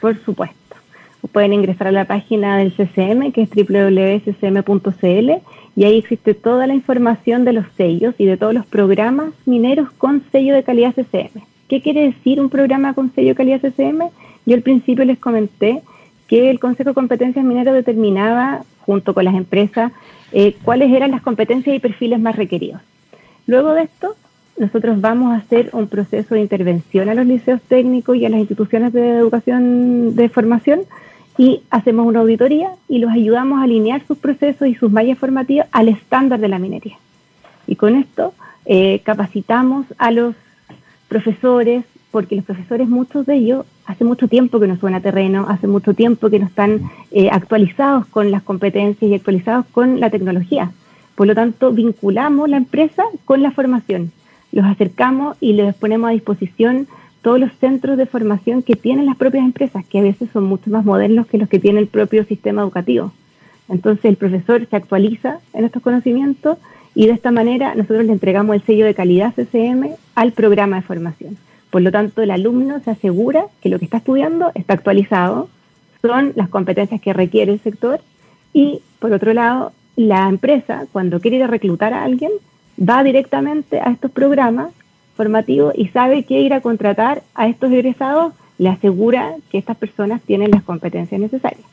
[0.00, 0.58] Por supuesto.
[1.32, 5.30] Pueden ingresar a la página del CCM, que es www.ccm.cl,
[5.76, 9.90] y ahí existe toda la información de los sellos y de todos los programas mineros
[9.96, 11.40] con sello de calidad CCM.
[11.68, 14.10] ¿Qué quiere decir un programa con sello de calidad CCM?
[14.44, 15.82] Yo al principio les comenté
[16.28, 19.92] que el Consejo de Competencias Mineras determinaba, junto con las empresas,
[20.32, 22.80] eh, cuáles eran las competencias y perfiles más requeridos.
[23.46, 24.16] Luego de esto,
[24.56, 28.40] nosotros vamos a hacer un proceso de intervención a los liceos técnicos y a las
[28.40, 30.82] instituciones de educación de formación
[31.36, 35.66] y hacemos una auditoría y los ayudamos a alinear sus procesos y sus mallas formativas
[35.72, 36.96] al estándar de la minería.
[37.66, 38.34] Y con esto
[38.66, 40.34] eh, capacitamos a los
[41.08, 41.84] profesores,
[42.14, 45.66] porque los profesores, muchos de ellos, hace mucho tiempo que no suben a terreno, hace
[45.66, 50.70] mucho tiempo que no están eh, actualizados con las competencias y actualizados con la tecnología.
[51.16, 54.12] Por lo tanto, vinculamos la empresa con la formación.
[54.52, 56.86] los acercamos y les ponemos a disposición
[57.20, 60.70] todos los centros de formación que tienen las propias empresas, que a veces son mucho
[60.70, 63.12] más modernos que los que tiene el propio sistema educativo.
[63.68, 66.58] Entonces el profesor se actualiza en estos conocimientos
[66.94, 70.82] y de esta manera nosotros le entregamos el sello de calidad CCM al programa de
[70.82, 71.36] formación.
[71.74, 75.48] Por lo tanto, el alumno se asegura que lo que está estudiando está actualizado,
[76.00, 78.00] son las competencias que requiere el sector
[78.52, 82.30] y, por otro lado, la empresa, cuando quiere ir a reclutar a alguien,
[82.78, 84.70] va directamente a estos programas
[85.16, 90.22] formativos y sabe que ir a contratar a estos egresados le asegura que estas personas
[90.22, 91.66] tienen las competencias necesarias.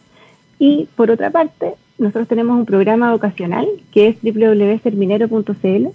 [0.58, 5.90] Y por otra parte, nosotros tenemos un programa vocacional que es www.serminero.cl,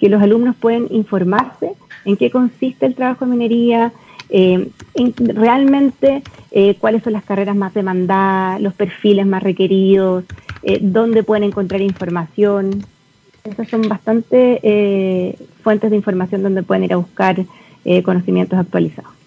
[0.00, 1.72] que los alumnos pueden informarse
[2.06, 3.92] en qué consiste el trabajo de minería,
[4.30, 4.70] eh,
[5.18, 10.24] realmente eh, cuáles son las carreras más demandadas, los perfiles más requeridos,
[10.62, 12.82] eh, dónde pueden encontrar información.
[13.44, 14.60] Esas son bastantes
[15.62, 17.36] fuentes de información donde pueden ir a buscar
[18.04, 19.19] conocimientos actualizados.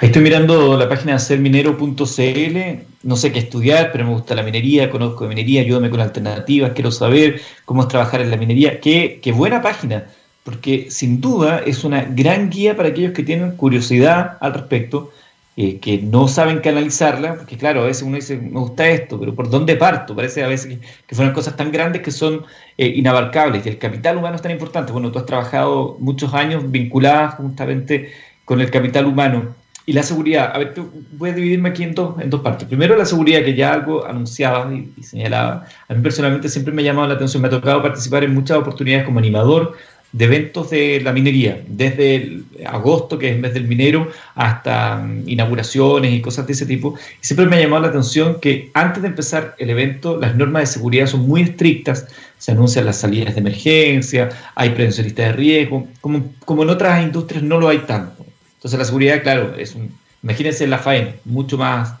[0.00, 2.56] Estoy mirando la página serminero.cl,
[3.02, 6.72] no sé qué estudiar, pero me gusta la minería, conozco de minería, ayúdame con alternativas,
[6.74, 8.80] quiero saber cómo es trabajar en la minería.
[8.80, 10.06] Qué, buena página
[10.42, 15.10] porque sin duda es una gran guía para aquellos que tienen curiosidad al respecto,
[15.56, 19.34] eh, que no saben canalizarla, porque claro, a veces uno dice, me gusta esto, pero
[19.34, 20.16] ¿por dónde parto?
[20.16, 22.46] Parece a veces que, fueron cosas tan grandes que son
[22.78, 24.92] eh, inabarcables, y el capital humano es tan importante.
[24.92, 28.10] Bueno, tú has trabajado muchos años vinculadas justamente
[28.46, 29.54] con el capital humano.
[29.86, 30.74] Y la seguridad, a ver,
[31.12, 32.68] voy a dividirme aquí en dos, en dos partes.
[32.68, 35.64] Primero, la seguridad, que ya algo anunciaba y, señalaba.
[35.88, 38.58] A mí personalmente siempre me ha llamado la atención, me ha tocado participar en muchas
[38.58, 39.76] oportunidades como animador
[40.12, 45.28] de eventos de la minería, desde agosto, que es el mes del minero, hasta mm,
[45.28, 46.96] inauguraciones y cosas de ese tipo.
[47.20, 50.66] Siempre me ha llamado la atención que antes de empezar el evento, las normas de
[50.66, 52.06] seguridad son muy estrictas,
[52.38, 57.44] se anuncian las salidas de emergencia, hay prevencionistas de riesgo, como, como en otras industrias
[57.44, 58.26] no lo hay tanto.
[58.60, 59.90] Entonces la seguridad, claro, es un,
[60.22, 61.94] imagínense la faena, mucho más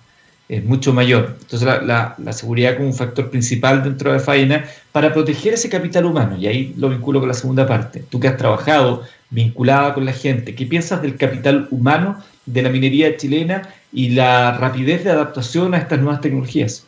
[0.50, 1.36] es mucho mayor.
[1.40, 6.04] Entonces la, seguridad como un factor principal dentro de la faena para proteger ese capital
[6.04, 8.02] humano, y ahí lo vinculo con la segunda parte.
[8.10, 12.68] Tú que has trabajado vinculada con la gente, ¿qué piensas del capital humano de la
[12.68, 16.84] minería chilena y la rapidez de adaptación a estas nuevas tecnologías?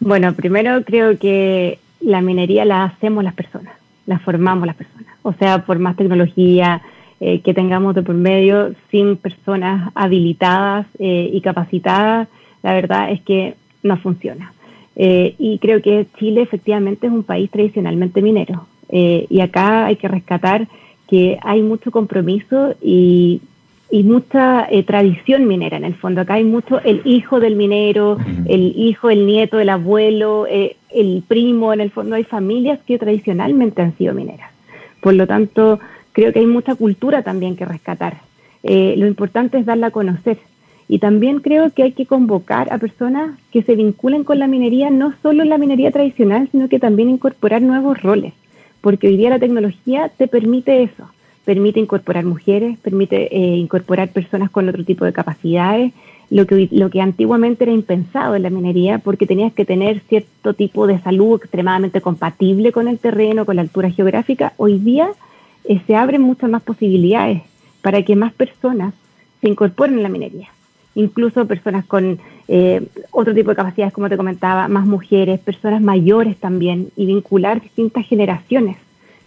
[0.00, 3.74] Bueno, primero creo que la minería la hacemos las personas,
[4.06, 5.14] la formamos las personas.
[5.22, 6.80] O sea, por más tecnología,
[7.26, 12.28] eh, que tengamos de por medio sin personas habilitadas eh, y capacitadas,
[12.62, 14.52] la verdad es que no funciona.
[14.94, 18.66] Eh, y creo que Chile efectivamente es un país tradicionalmente minero.
[18.90, 20.68] y acá hay que rescatar
[21.08, 23.40] que hay mucho compromiso y,
[23.90, 26.20] y mucha tradición minera en el fondo.
[26.20, 31.72] Acá hay mucho el hijo del minero, el hijo, el nieto, el abuelo, el primo.
[31.72, 34.50] En el fondo hay familias que tradicionalmente han sido mineras.
[35.00, 35.80] Por lo tanto,
[36.14, 38.18] creo que hay mucha cultura también que rescatar.
[38.62, 40.38] Eh, lo importante es darla a conocer.
[40.88, 44.90] Y también creo que hay que convocar a personas que se vinculen con la minería,
[44.90, 48.32] no solo en la minería tradicional, sino que también incorporar nuevos roles,
[48.80, 51.10] porque hoy día la tecnología te permite eso,
[51.44, 55.92] permite incorporar mujeres, permite eh, incorporar personas con otro tipo de capacidades,
[56.30, 60.52] lo que, lo que antiguamente era impensado en la minería, porque tenías que tener cierto
[60.52, 65.08] tipo de salud extremadamente compatible con el terreno, con la altura geográfica, hoy día
[65.64, 67.42] eh, se abren muchas más posibilidades
[67.82, 68.94] para que más personas
[69.40, 70.48] se incorporen en la minería.
[70.94, 76.36] Incluso personas con eh, otro tipo de capacidades, como te comentaba, más mujeres, personas mayores
[76.36, 78.76] también, y vincular distintas generaciones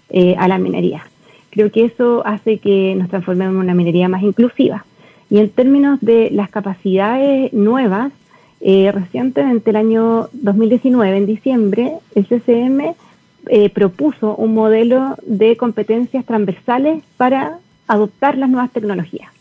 [0.10, 1.04] eh, a la minería.
[1.50, 4.86] Creo que eso hace que nos transformemos en una minería más inclusiva.
[5.30, 8.14] Y en términos de las capacidades nuevas,
[8.62, 12.96] recientemente el año 2019, en diciembre, el CCM
[13.50, 19.32] eh, propuso un modelo de competencias transversales para adoptar las nuevas tecnologías.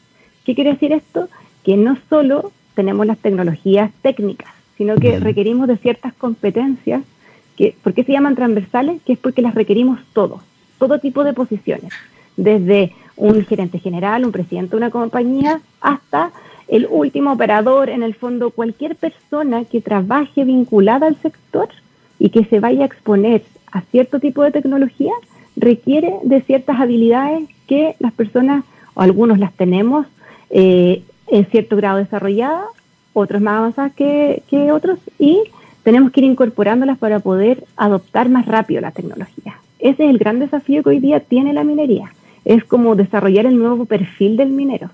[0.45, 1.29] ¿Qué quiere decir esto?
[1.65, 7.03] Que no solo tenemos las tecnologías técnicas, sino que requerimos de ciertas competencias.
[7.57, 9.01] Que, ¿Por qué se llaman transversales?
[9.05, 10.41] Que es porque las requerimos todos,
[10.79, 11.93] todo tipo de posiciones,
[12.37, 16.33] desde un gerente general, un presidente de una compañía, hasta
[16.69, 21.69] el último operador, en el fondo, cualquier persona que trabaje vinculada al sector
[22.19, 23.43] y que se vaya a exponer
[23.77, 25.13] a cierto tipo de tecnología
[25.55, 30.07] requiere de ciertas habilidades que las personas, o algunos las tenemos
[30.51, 32.67] eh, en cierto grado desarrolladas,
[33.13, 35.43] otros más avanzadas que, que otros, y
[35.83, 39.59] tenemos que ir incorporándolas para poder adoptar más rápido la tecnología.
[39.79, 42.13] Ese es el gran desafío que hoy día tiene la minería.
[42.45, 44.91] Es como desarrollar el nuevo perfil del minero.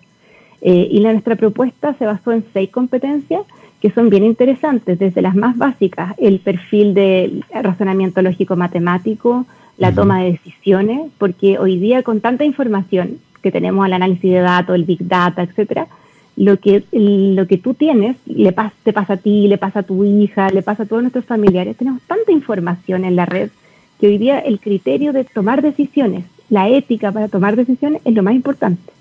[0.60, 3.42] Eh, y la, nuestra propuesta se basó en seis competencias
[3.82, 9.44] que son bien interesantes, desde las más básicas, el perfil de razonamiento lógico matemático,
[9.76, 14.38] la toma de decisiones, porque hoy día con tanta información que tenemos al análisis de
[14.38, 15.88] datos, el big data, etcétera,
[16.36, 20.04] lo que, lo que tú tienes le te pasa a ti, le pasa a tu
[20.04, 21.76] hija, le pasa a todos nuestros familiares.
[21.76, 23.50] Tenemos tanta información en la red
[23.98, 28.22] que hoy día el criterio de tomar decisiones, la ética para tomar decisiones es lo
[28.22, 28.92] más importante.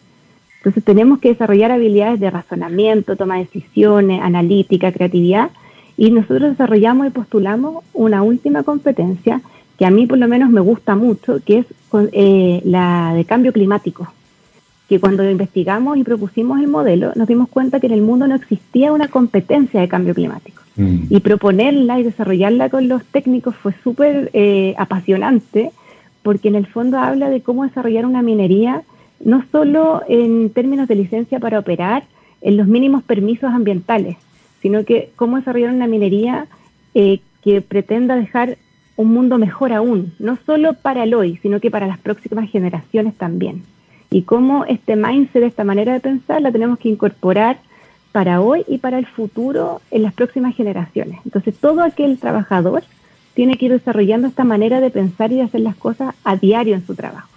[0.62, 5.50] Entonces tenemos que desarrollar habilidades de razonamiento, toma de decisiones, analítica, creatividad,
[5.98, 9.42] y nosotros desarrollamos y postulamos una última competencia
[9.78, 11.66] que a mí por lo menos me gusta mucho, que es
[12.12, 14.08] eh, la de cambio climático
[14.92, 18.36] que cuando investigamos y propusimos el modelo, nos dimos cuenta que en el mundo no
[18.36, 20.62] existía una competencia de cambio climático.
[20.76, 21.04] Mm.
[21.10, 25.72] Y proponerla y desarrollarla con los técnicos fue súper eh, apasionante,
[26.24, 28.84] porque en el fondo habla de cómo desarrollar una minería,
[29.24, 32.04] no solo en términos de licencia para operar,
[32.42, 34.18] en los mínimos permisos ambientales,
[34.62, 36.48] sino que cómo desarrollar una minería
[36.96, 38.58] eh, que pretenda dejar
[38.96, 43.16] un mundo mejor aún, no solo para el hoy, sino que para las próximas generaciones
[43.16, 43.64] también
[44.12, 47.60] y cómo este mindset, esta manera de pensar, la tenemos que incorporar
[48.12, 51.22] para hoy y para el futuro en las próximas generaciones.
[51.24, 52.84] Entonces, todo aquel trabajador
[53.34, 56.76] tiene que ir desarrollando esta manera de pensar y de hacer las cosas a diario
[56.76, 57.30] en su trabajo.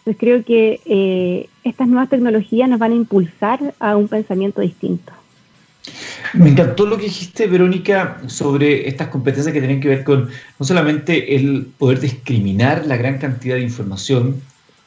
[0.00, 5.12] Entonces, creo que eh, estas nuevas tecnologías nos van a impulsar a un pensamiento distinto.
[6.34, 10.66] Me encantó lo que dijiste, Verónica, sobre estas competencias que tienen que ver con no
[10.66, 14.40] solamente el poder discriminar la gran cantidad de información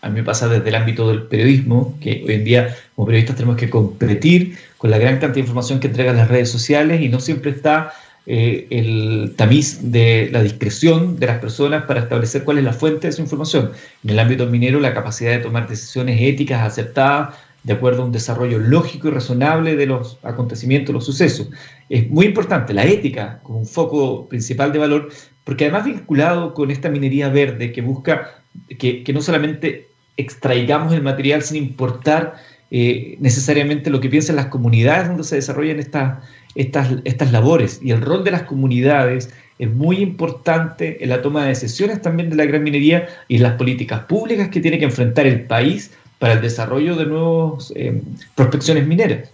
[0.03, 3.37] a mí me pasa desde el ámbito del periodismo, que hoy en día como periodistas
[3.37, 7.07] tenemos que competir con la gran cantidad de información que entregan las redes sociales y
[7.07, 7.93] no siempre está
[8.25, 13.01] eh, el tamiz de la discreción de las personas para establecer cuál es la fuente
[13.01, 13.71] de esa información.
[14.03, 18.11] En el ámbito minero, la capacidad de tomar decisiones éticas aceptadas de acuerdo a un
[18.11, 21.49] desarrollo lógico y razonable de los acontecimientos, los sucesos.
[21.89, 25.09] Es muy importante la ética como un foco principal de valor,
[25.43, 28.35] porque además vinculado con esta minería verde que busca
[28.77, 32.35] que, que no solamente extraigamos el material sin importar
[32.75, 36.23] eh, necesariamente lo que piensan las comunidades donde se desarrollan estas,
[36.55, 37.79] estas, estas labores.
[37.81, 42.29] Y el rol de las comunidades es muy importante en la toma de decisiones también
[42.29, 45.91] de la gran minería y en las políticas públicas que tiene que enfrentar el país
[46.19, 48.01] para el desarrollo de nuevas eh,
[48.35, 49.29] prospecciones mineras.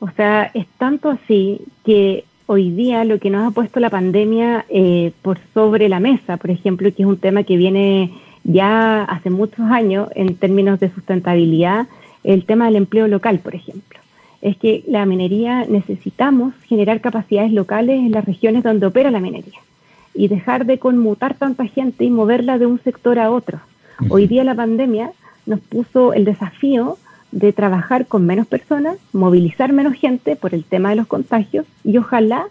[0.00, 4.64] O sea, es tanto así que hoy día lo que nos ha puesto la pandemia
[4.68, 8.12] eh, por sobre la mesa, por ejemplo, que es un tema que viene
[8.44, 11.86] ya hace muchos años en términos de sustentabilidad
[12.24, 13.97] el tema del empleo local, por ejemplo.
[14.40, 19.58] Es que la minería necesitamos generar capacidades locales en las regiones donde opera la minería
[20.14, 23.60] y dejar de conmutar tanta gente y moverla de un sector a otro.
[24.08, 25.12] Hoy día la pandemia
[25.46, 26.98] nos puso el desafío
[27.32, 31.98] de trabajar con menos personas, movilizar menos gente por el tema de los contagios y
[31.98, 32.46] ojalá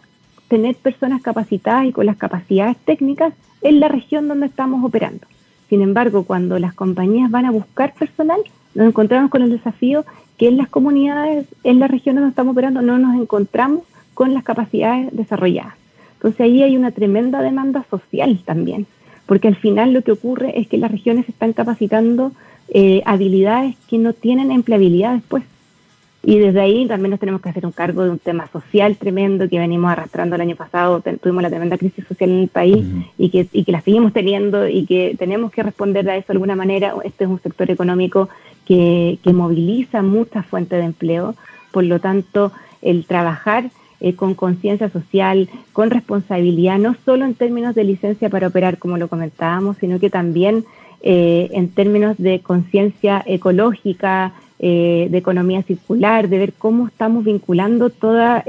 [0.48, 5.28] tener personas capacitadas y con las capacidades técnicas en la región donde estamos operando.
[5.70, 8.40] Sin embargo, cuando las compañías van a buscar personal,
[8.76, 10.06] nos encontramos con el desafío
[10.38, 14.44] que en las comunidades, en las regiones donde estamos operando, no nos encontramos con las
[14.44, 15.76] capacidades desarrolladas.
[16.16, 18.88] Entonces ahí hay una tremenda demanda social también,
[19.26, 22.32] porque al final lo que ocurre es que las regiones están capacitando
[22.70, 25.44] eh, habilidades que no tienen empleabilidad después.
[26.24, 29.48] Y desde ahí también nos tenemos que hacer un cargo de un tema social tremendo
[29.48, 31.02] que venimos arrastrando el año pasado.
[31.22, 32.86] tuvimos la tremenda crisis social en el país
[33.18, 36.34] y, que, y que la seguimos teniendo y que tenemos que responder a eso de
[36.34, 36.96] alguna manera.
[37.06, 38.28] Este es un sector económico
[38.68, 41.36] que, moviliza muchas fuentes de empleo.
[41.72, 42.52] Por lo tanto,
[42.82, 48.48] el trabajar eh, con conciencia social, con responsabilidad, no solo en términos de licencia para
[48.48, 50.66] operar, como lo comentábamos, sino que también
[51.02, 57.90] eh, en términos de conciencia ecológica, eh, de economía circular, de ver cómo estamos vinculando
[57.90, 58.42] todos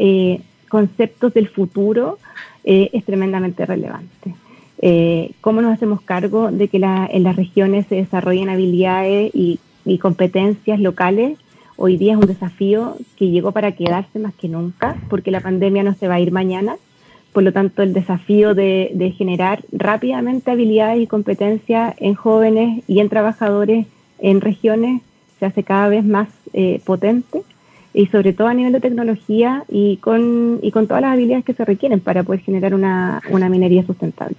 [0.68, 2.18] conceptos del futuro,
[2.64, 4.34] es tremendamente relevante.
[5.40, 9.58] cómo nos hacemos cargo de que en las regiones se desarrollen habilidades y,
[9.96, 11.38] competencias locales
[11.76, 15.84] hoy día es un desafío que llegó para quedarse más que nunca, porque la pandemia
[15.84, 16.76] no se va a ir mañana.
[17.32, 23.08] Por lo tanto, el desafío de, generar rápidamente habilidades y competencias en jóvenes y en
[23.08, 23.86] trabajadores
[24.18, 25.00] en regiones
[25.38, 27.42] se hace cada vez más eh, potente
[27.94, 31.54] y sobre todo a nivel de tecnología y con, y con todas las habilidades que
[31.54, 34.36] se requieren para poder generar una, minería sustentable.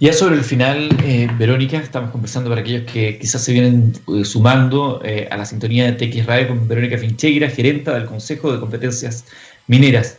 [0.00, 4.24] Ya sobre el final, eh, Verónica, estamos conversando para aquellos que quizás se vienen eh,
[4.24, 9.24] sumando a la sintonía de TX Radio con Verónica Fincheira, gerenta del Consejo de Competencias
[9.68, 10.18] Mineras.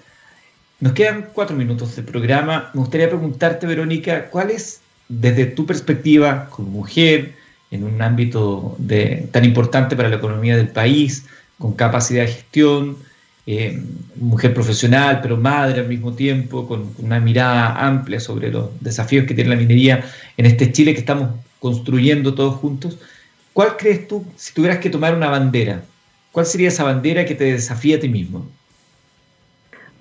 [0.80, 2.70] Nos quedan cuatro minutos de programa.
[2.74, 7.34] Me gustaría preguntarte, Verónica, ¿cuál es, desde tu perspectiva como mujer,
[7.72, 11.26] en un ámbito de, tan importante para la economía del país,
[11.58, 12.98] con capacidad de gestión,
[13.50, 13.82] eh,
[14.18, 19.34] mujer profesional, pero madre al mismo tiempo, con una mirada amplia sobre los desafíos que
[19.34, 20.04] tiene la minería
[20.36, 21.30] en este Chile que estamos
[21.60, 23.00] construyendo todos juntos.
[23.54, 25.82] ¿Cuál crees tú, si tuvieras que tomar una bandera,
[26.34, 28.46] cuál sería esa bandera que te desafía a ti mismo?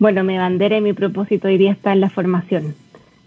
[0.01, 2.75] Bueno, mi bandera y mi propósito hoy día está en la formación,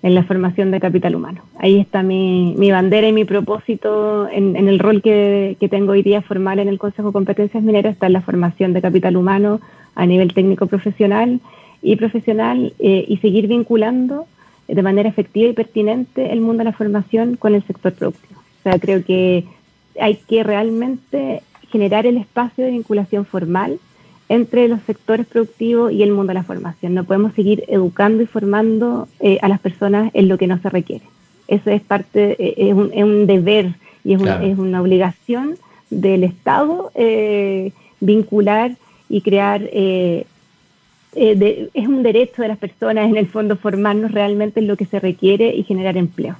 [0.01, 1.41] en la formación de capital humano.
[1.57, 6.59] Ahí está mi, bandera y mi propósito en, el rol que, tengo hoy día formal
[6.59, 9.59] en el Consejo de Competencias Mineras, está en la formación de capital humano
[9.95, 11.41] a nivel técnico profesional
[11.81, 14.25] y profesional eh, y seguir vinculando
[14.67, 18.39] de manera efectiva y pertinente el mundo de la formación con el sector productivo.
[18.39, 19.45] O sea, creo que
[19.99, 21.41] hay que realmente
[21.71, 23.79] generar el espacio de vinculación formal
[24.29, 26.93] entre los sectores productivos y el mundo de la formación.
[26.93, 30.69] No podemos seguir educando y formando eh, a las personas en lo que no se
[30.69, 31.03] requiere.
[31.47, 33.73] Eso es parte, eh, es, un, deber
[34.03, 35.55] y es, una obligación
[35.89, 38.77] del Estado eh, vincular
[39.09, 40.27] y crear, es
[41.75, 45.55] un derecho de las personas en el fondo formarnos realmente en lo que se requiere
[45.55, 46.35] y generar empleo.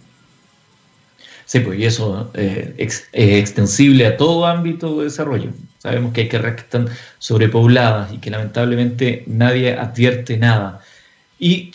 [1.46, 5.50] Sí, pues y eso es extensible a todo ámbito de desarrollo.
[5.80, 10.82] Sabemos que hay carreras que están sobrepobladas y que lamentablemente nadie advierte nada.
[11.40, 11.72] Y,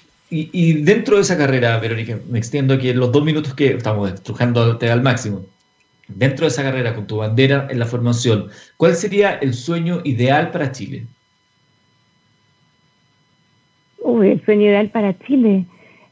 [0.83, 4.79] dentro de esa carrera, Verónica, me extiendo aquí en los dos minutos que estamos estrujando
[4.79, 5.47] al máximo.
[6.07, 10.51] Dentro de esa carrera, con tu bandera en la formación, ¿cuál sería el sueño ideal
[10.51, 11.07] para Chile?
[14.01, 15.65] Uy, el sueño ideal para Chile.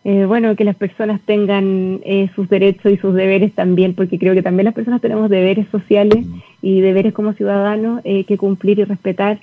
[0.04, 4.34] Eh, bueno, que las personas tengan eh, sus derechos y sus deberes también, porque creo
[4.34, 6.26] que también las personas tenemos deberes sociales
[6.60, 9.38] y deberes como ciudadanos eh, que cumplir y respetar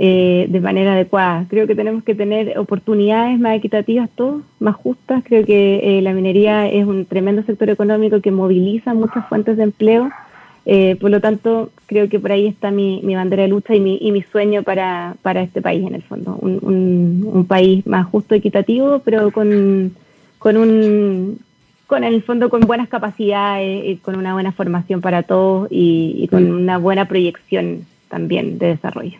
[0.00, 1.46] de manera adecuada.
[1.50, 5.24] Creo que tenemos que tener oportunidades más equitativas, todos, más justas.
[5.24, 10.08] Creo que la minería es un tremendo sector económico que moviliza muchas fuentes de empleo.
[11.00, 14.12] por lo tanto, creo que por ahí está mi, bandera de lucha y mi, y
[14.12, 16.38] mi sueño para, para, este país, en el fondo.
[16.40, 19.96] Un, un país más justo, equitativo, pero con
[20.38, 21.40] con un
[21.86, 26.76] con el fondo con buenas capacidades, con una buena formación para todos y, con una
[26.76, 29.18] buena proyección también de desarrollo.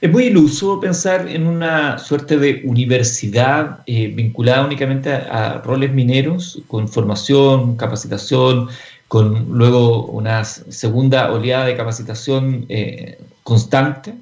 [0.00, 6.62] Es muy iluso pensar en una suerte de universidad eh, vinculada únicamente a, roles mineros,
[6.66, 8.68] con formación, capacitación,
[9.08, 14.14] con luego una segunda oleada de capacitación eh, constante.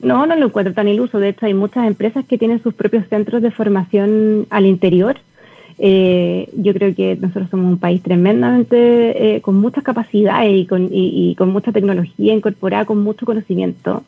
[0.00, 1.18] No, no lo encuentro tan iluso.
[1.18, 5.16] De hecho, hay muchas empresas que tienen sus propios centros de formación al interior.
[5.78, 10.88] Eh, yo creo que nosotros somos un país tremendamente eh, con muchas capacidades y con,
[10.90, 14.02] y, con, mucha tecnología incorporada, con mucho conocimiento.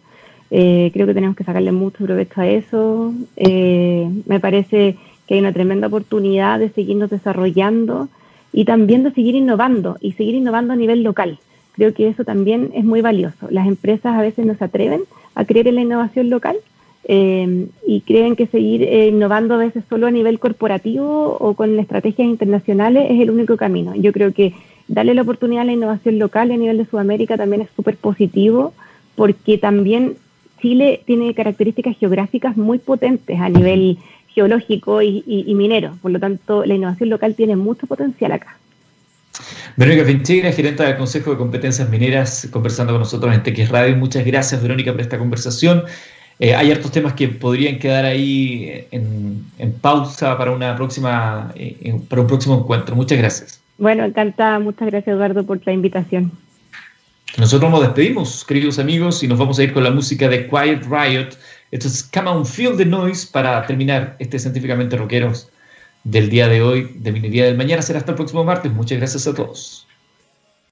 [0.51, 3.13] Eh, creo que tenemos que sacarle mucho provecho a eso.
[3.37, 8.09] me parece que hay una tremenda oportunidad de seguirnos desarrollando
[8.53, 11.39] y también de seguir innovando y seguir innovando a nivel local.
[11.73, 13.49] Creo que eso también es muy valioso.
[13.51, 15.03] Las empresas a veces no se atreven
[15.35, 16.57] a creer en la innovación local
[17.05, 21.79] eh, y creen que seguir eh, innovando a veces solo a nivel corporativo o con
[21.79, 23.95] estrategias internacionales es el único camino.
[23.95, 24.55] Yo creo que
[24.89, 28.75] darle la oportunidad a la innovación local a nivel de Sudamérica también es súper positivo
[29.15, 30.17] porque también
[30.61, 33.99] Chile tiene características geográficas muy potentes a nivel
[34.39, 35.99] geológico y minero.
[36.01, 38.59] Por lo tanto, la innovación local tiene mucho potencial acá.
[39.77, 43.97] Verónica Finchegra, gerente del Consejo de Competencias Mineras, conversando con nosotros en TX Radio.
[43.97, 45.85] Muchas gracias, Verónica, por esta conversación.
[46.41, 49.45] Eh, hay hartos temas que podrían quedar ahí en,
[49.81, 52.97] pausa para, una próxima, eh, para un próximo encuentro.
[52.97, 53.61] Muchas gracias.
[53.79, 54.59] Bueno, encantada.
[54.59, 56.33] Muchas gracias, Eduardo, por la invitación.
[57.37, 60.85] Nosotros nos despedimos, queridos amigos, y nos vamos a ir con la música de Quiet
[60.91, 61.37] Riot.
[61.71, 65.51] Esto es Come On Feel the Noise para terminar este Científicamente Rockeros
[66.05, 67.83] del día de hoy, de Minería del Mañana.
[67.83, 68.73] Será hasta el próximo martes.
[68.73, 69.88] Muchas gracias a todos.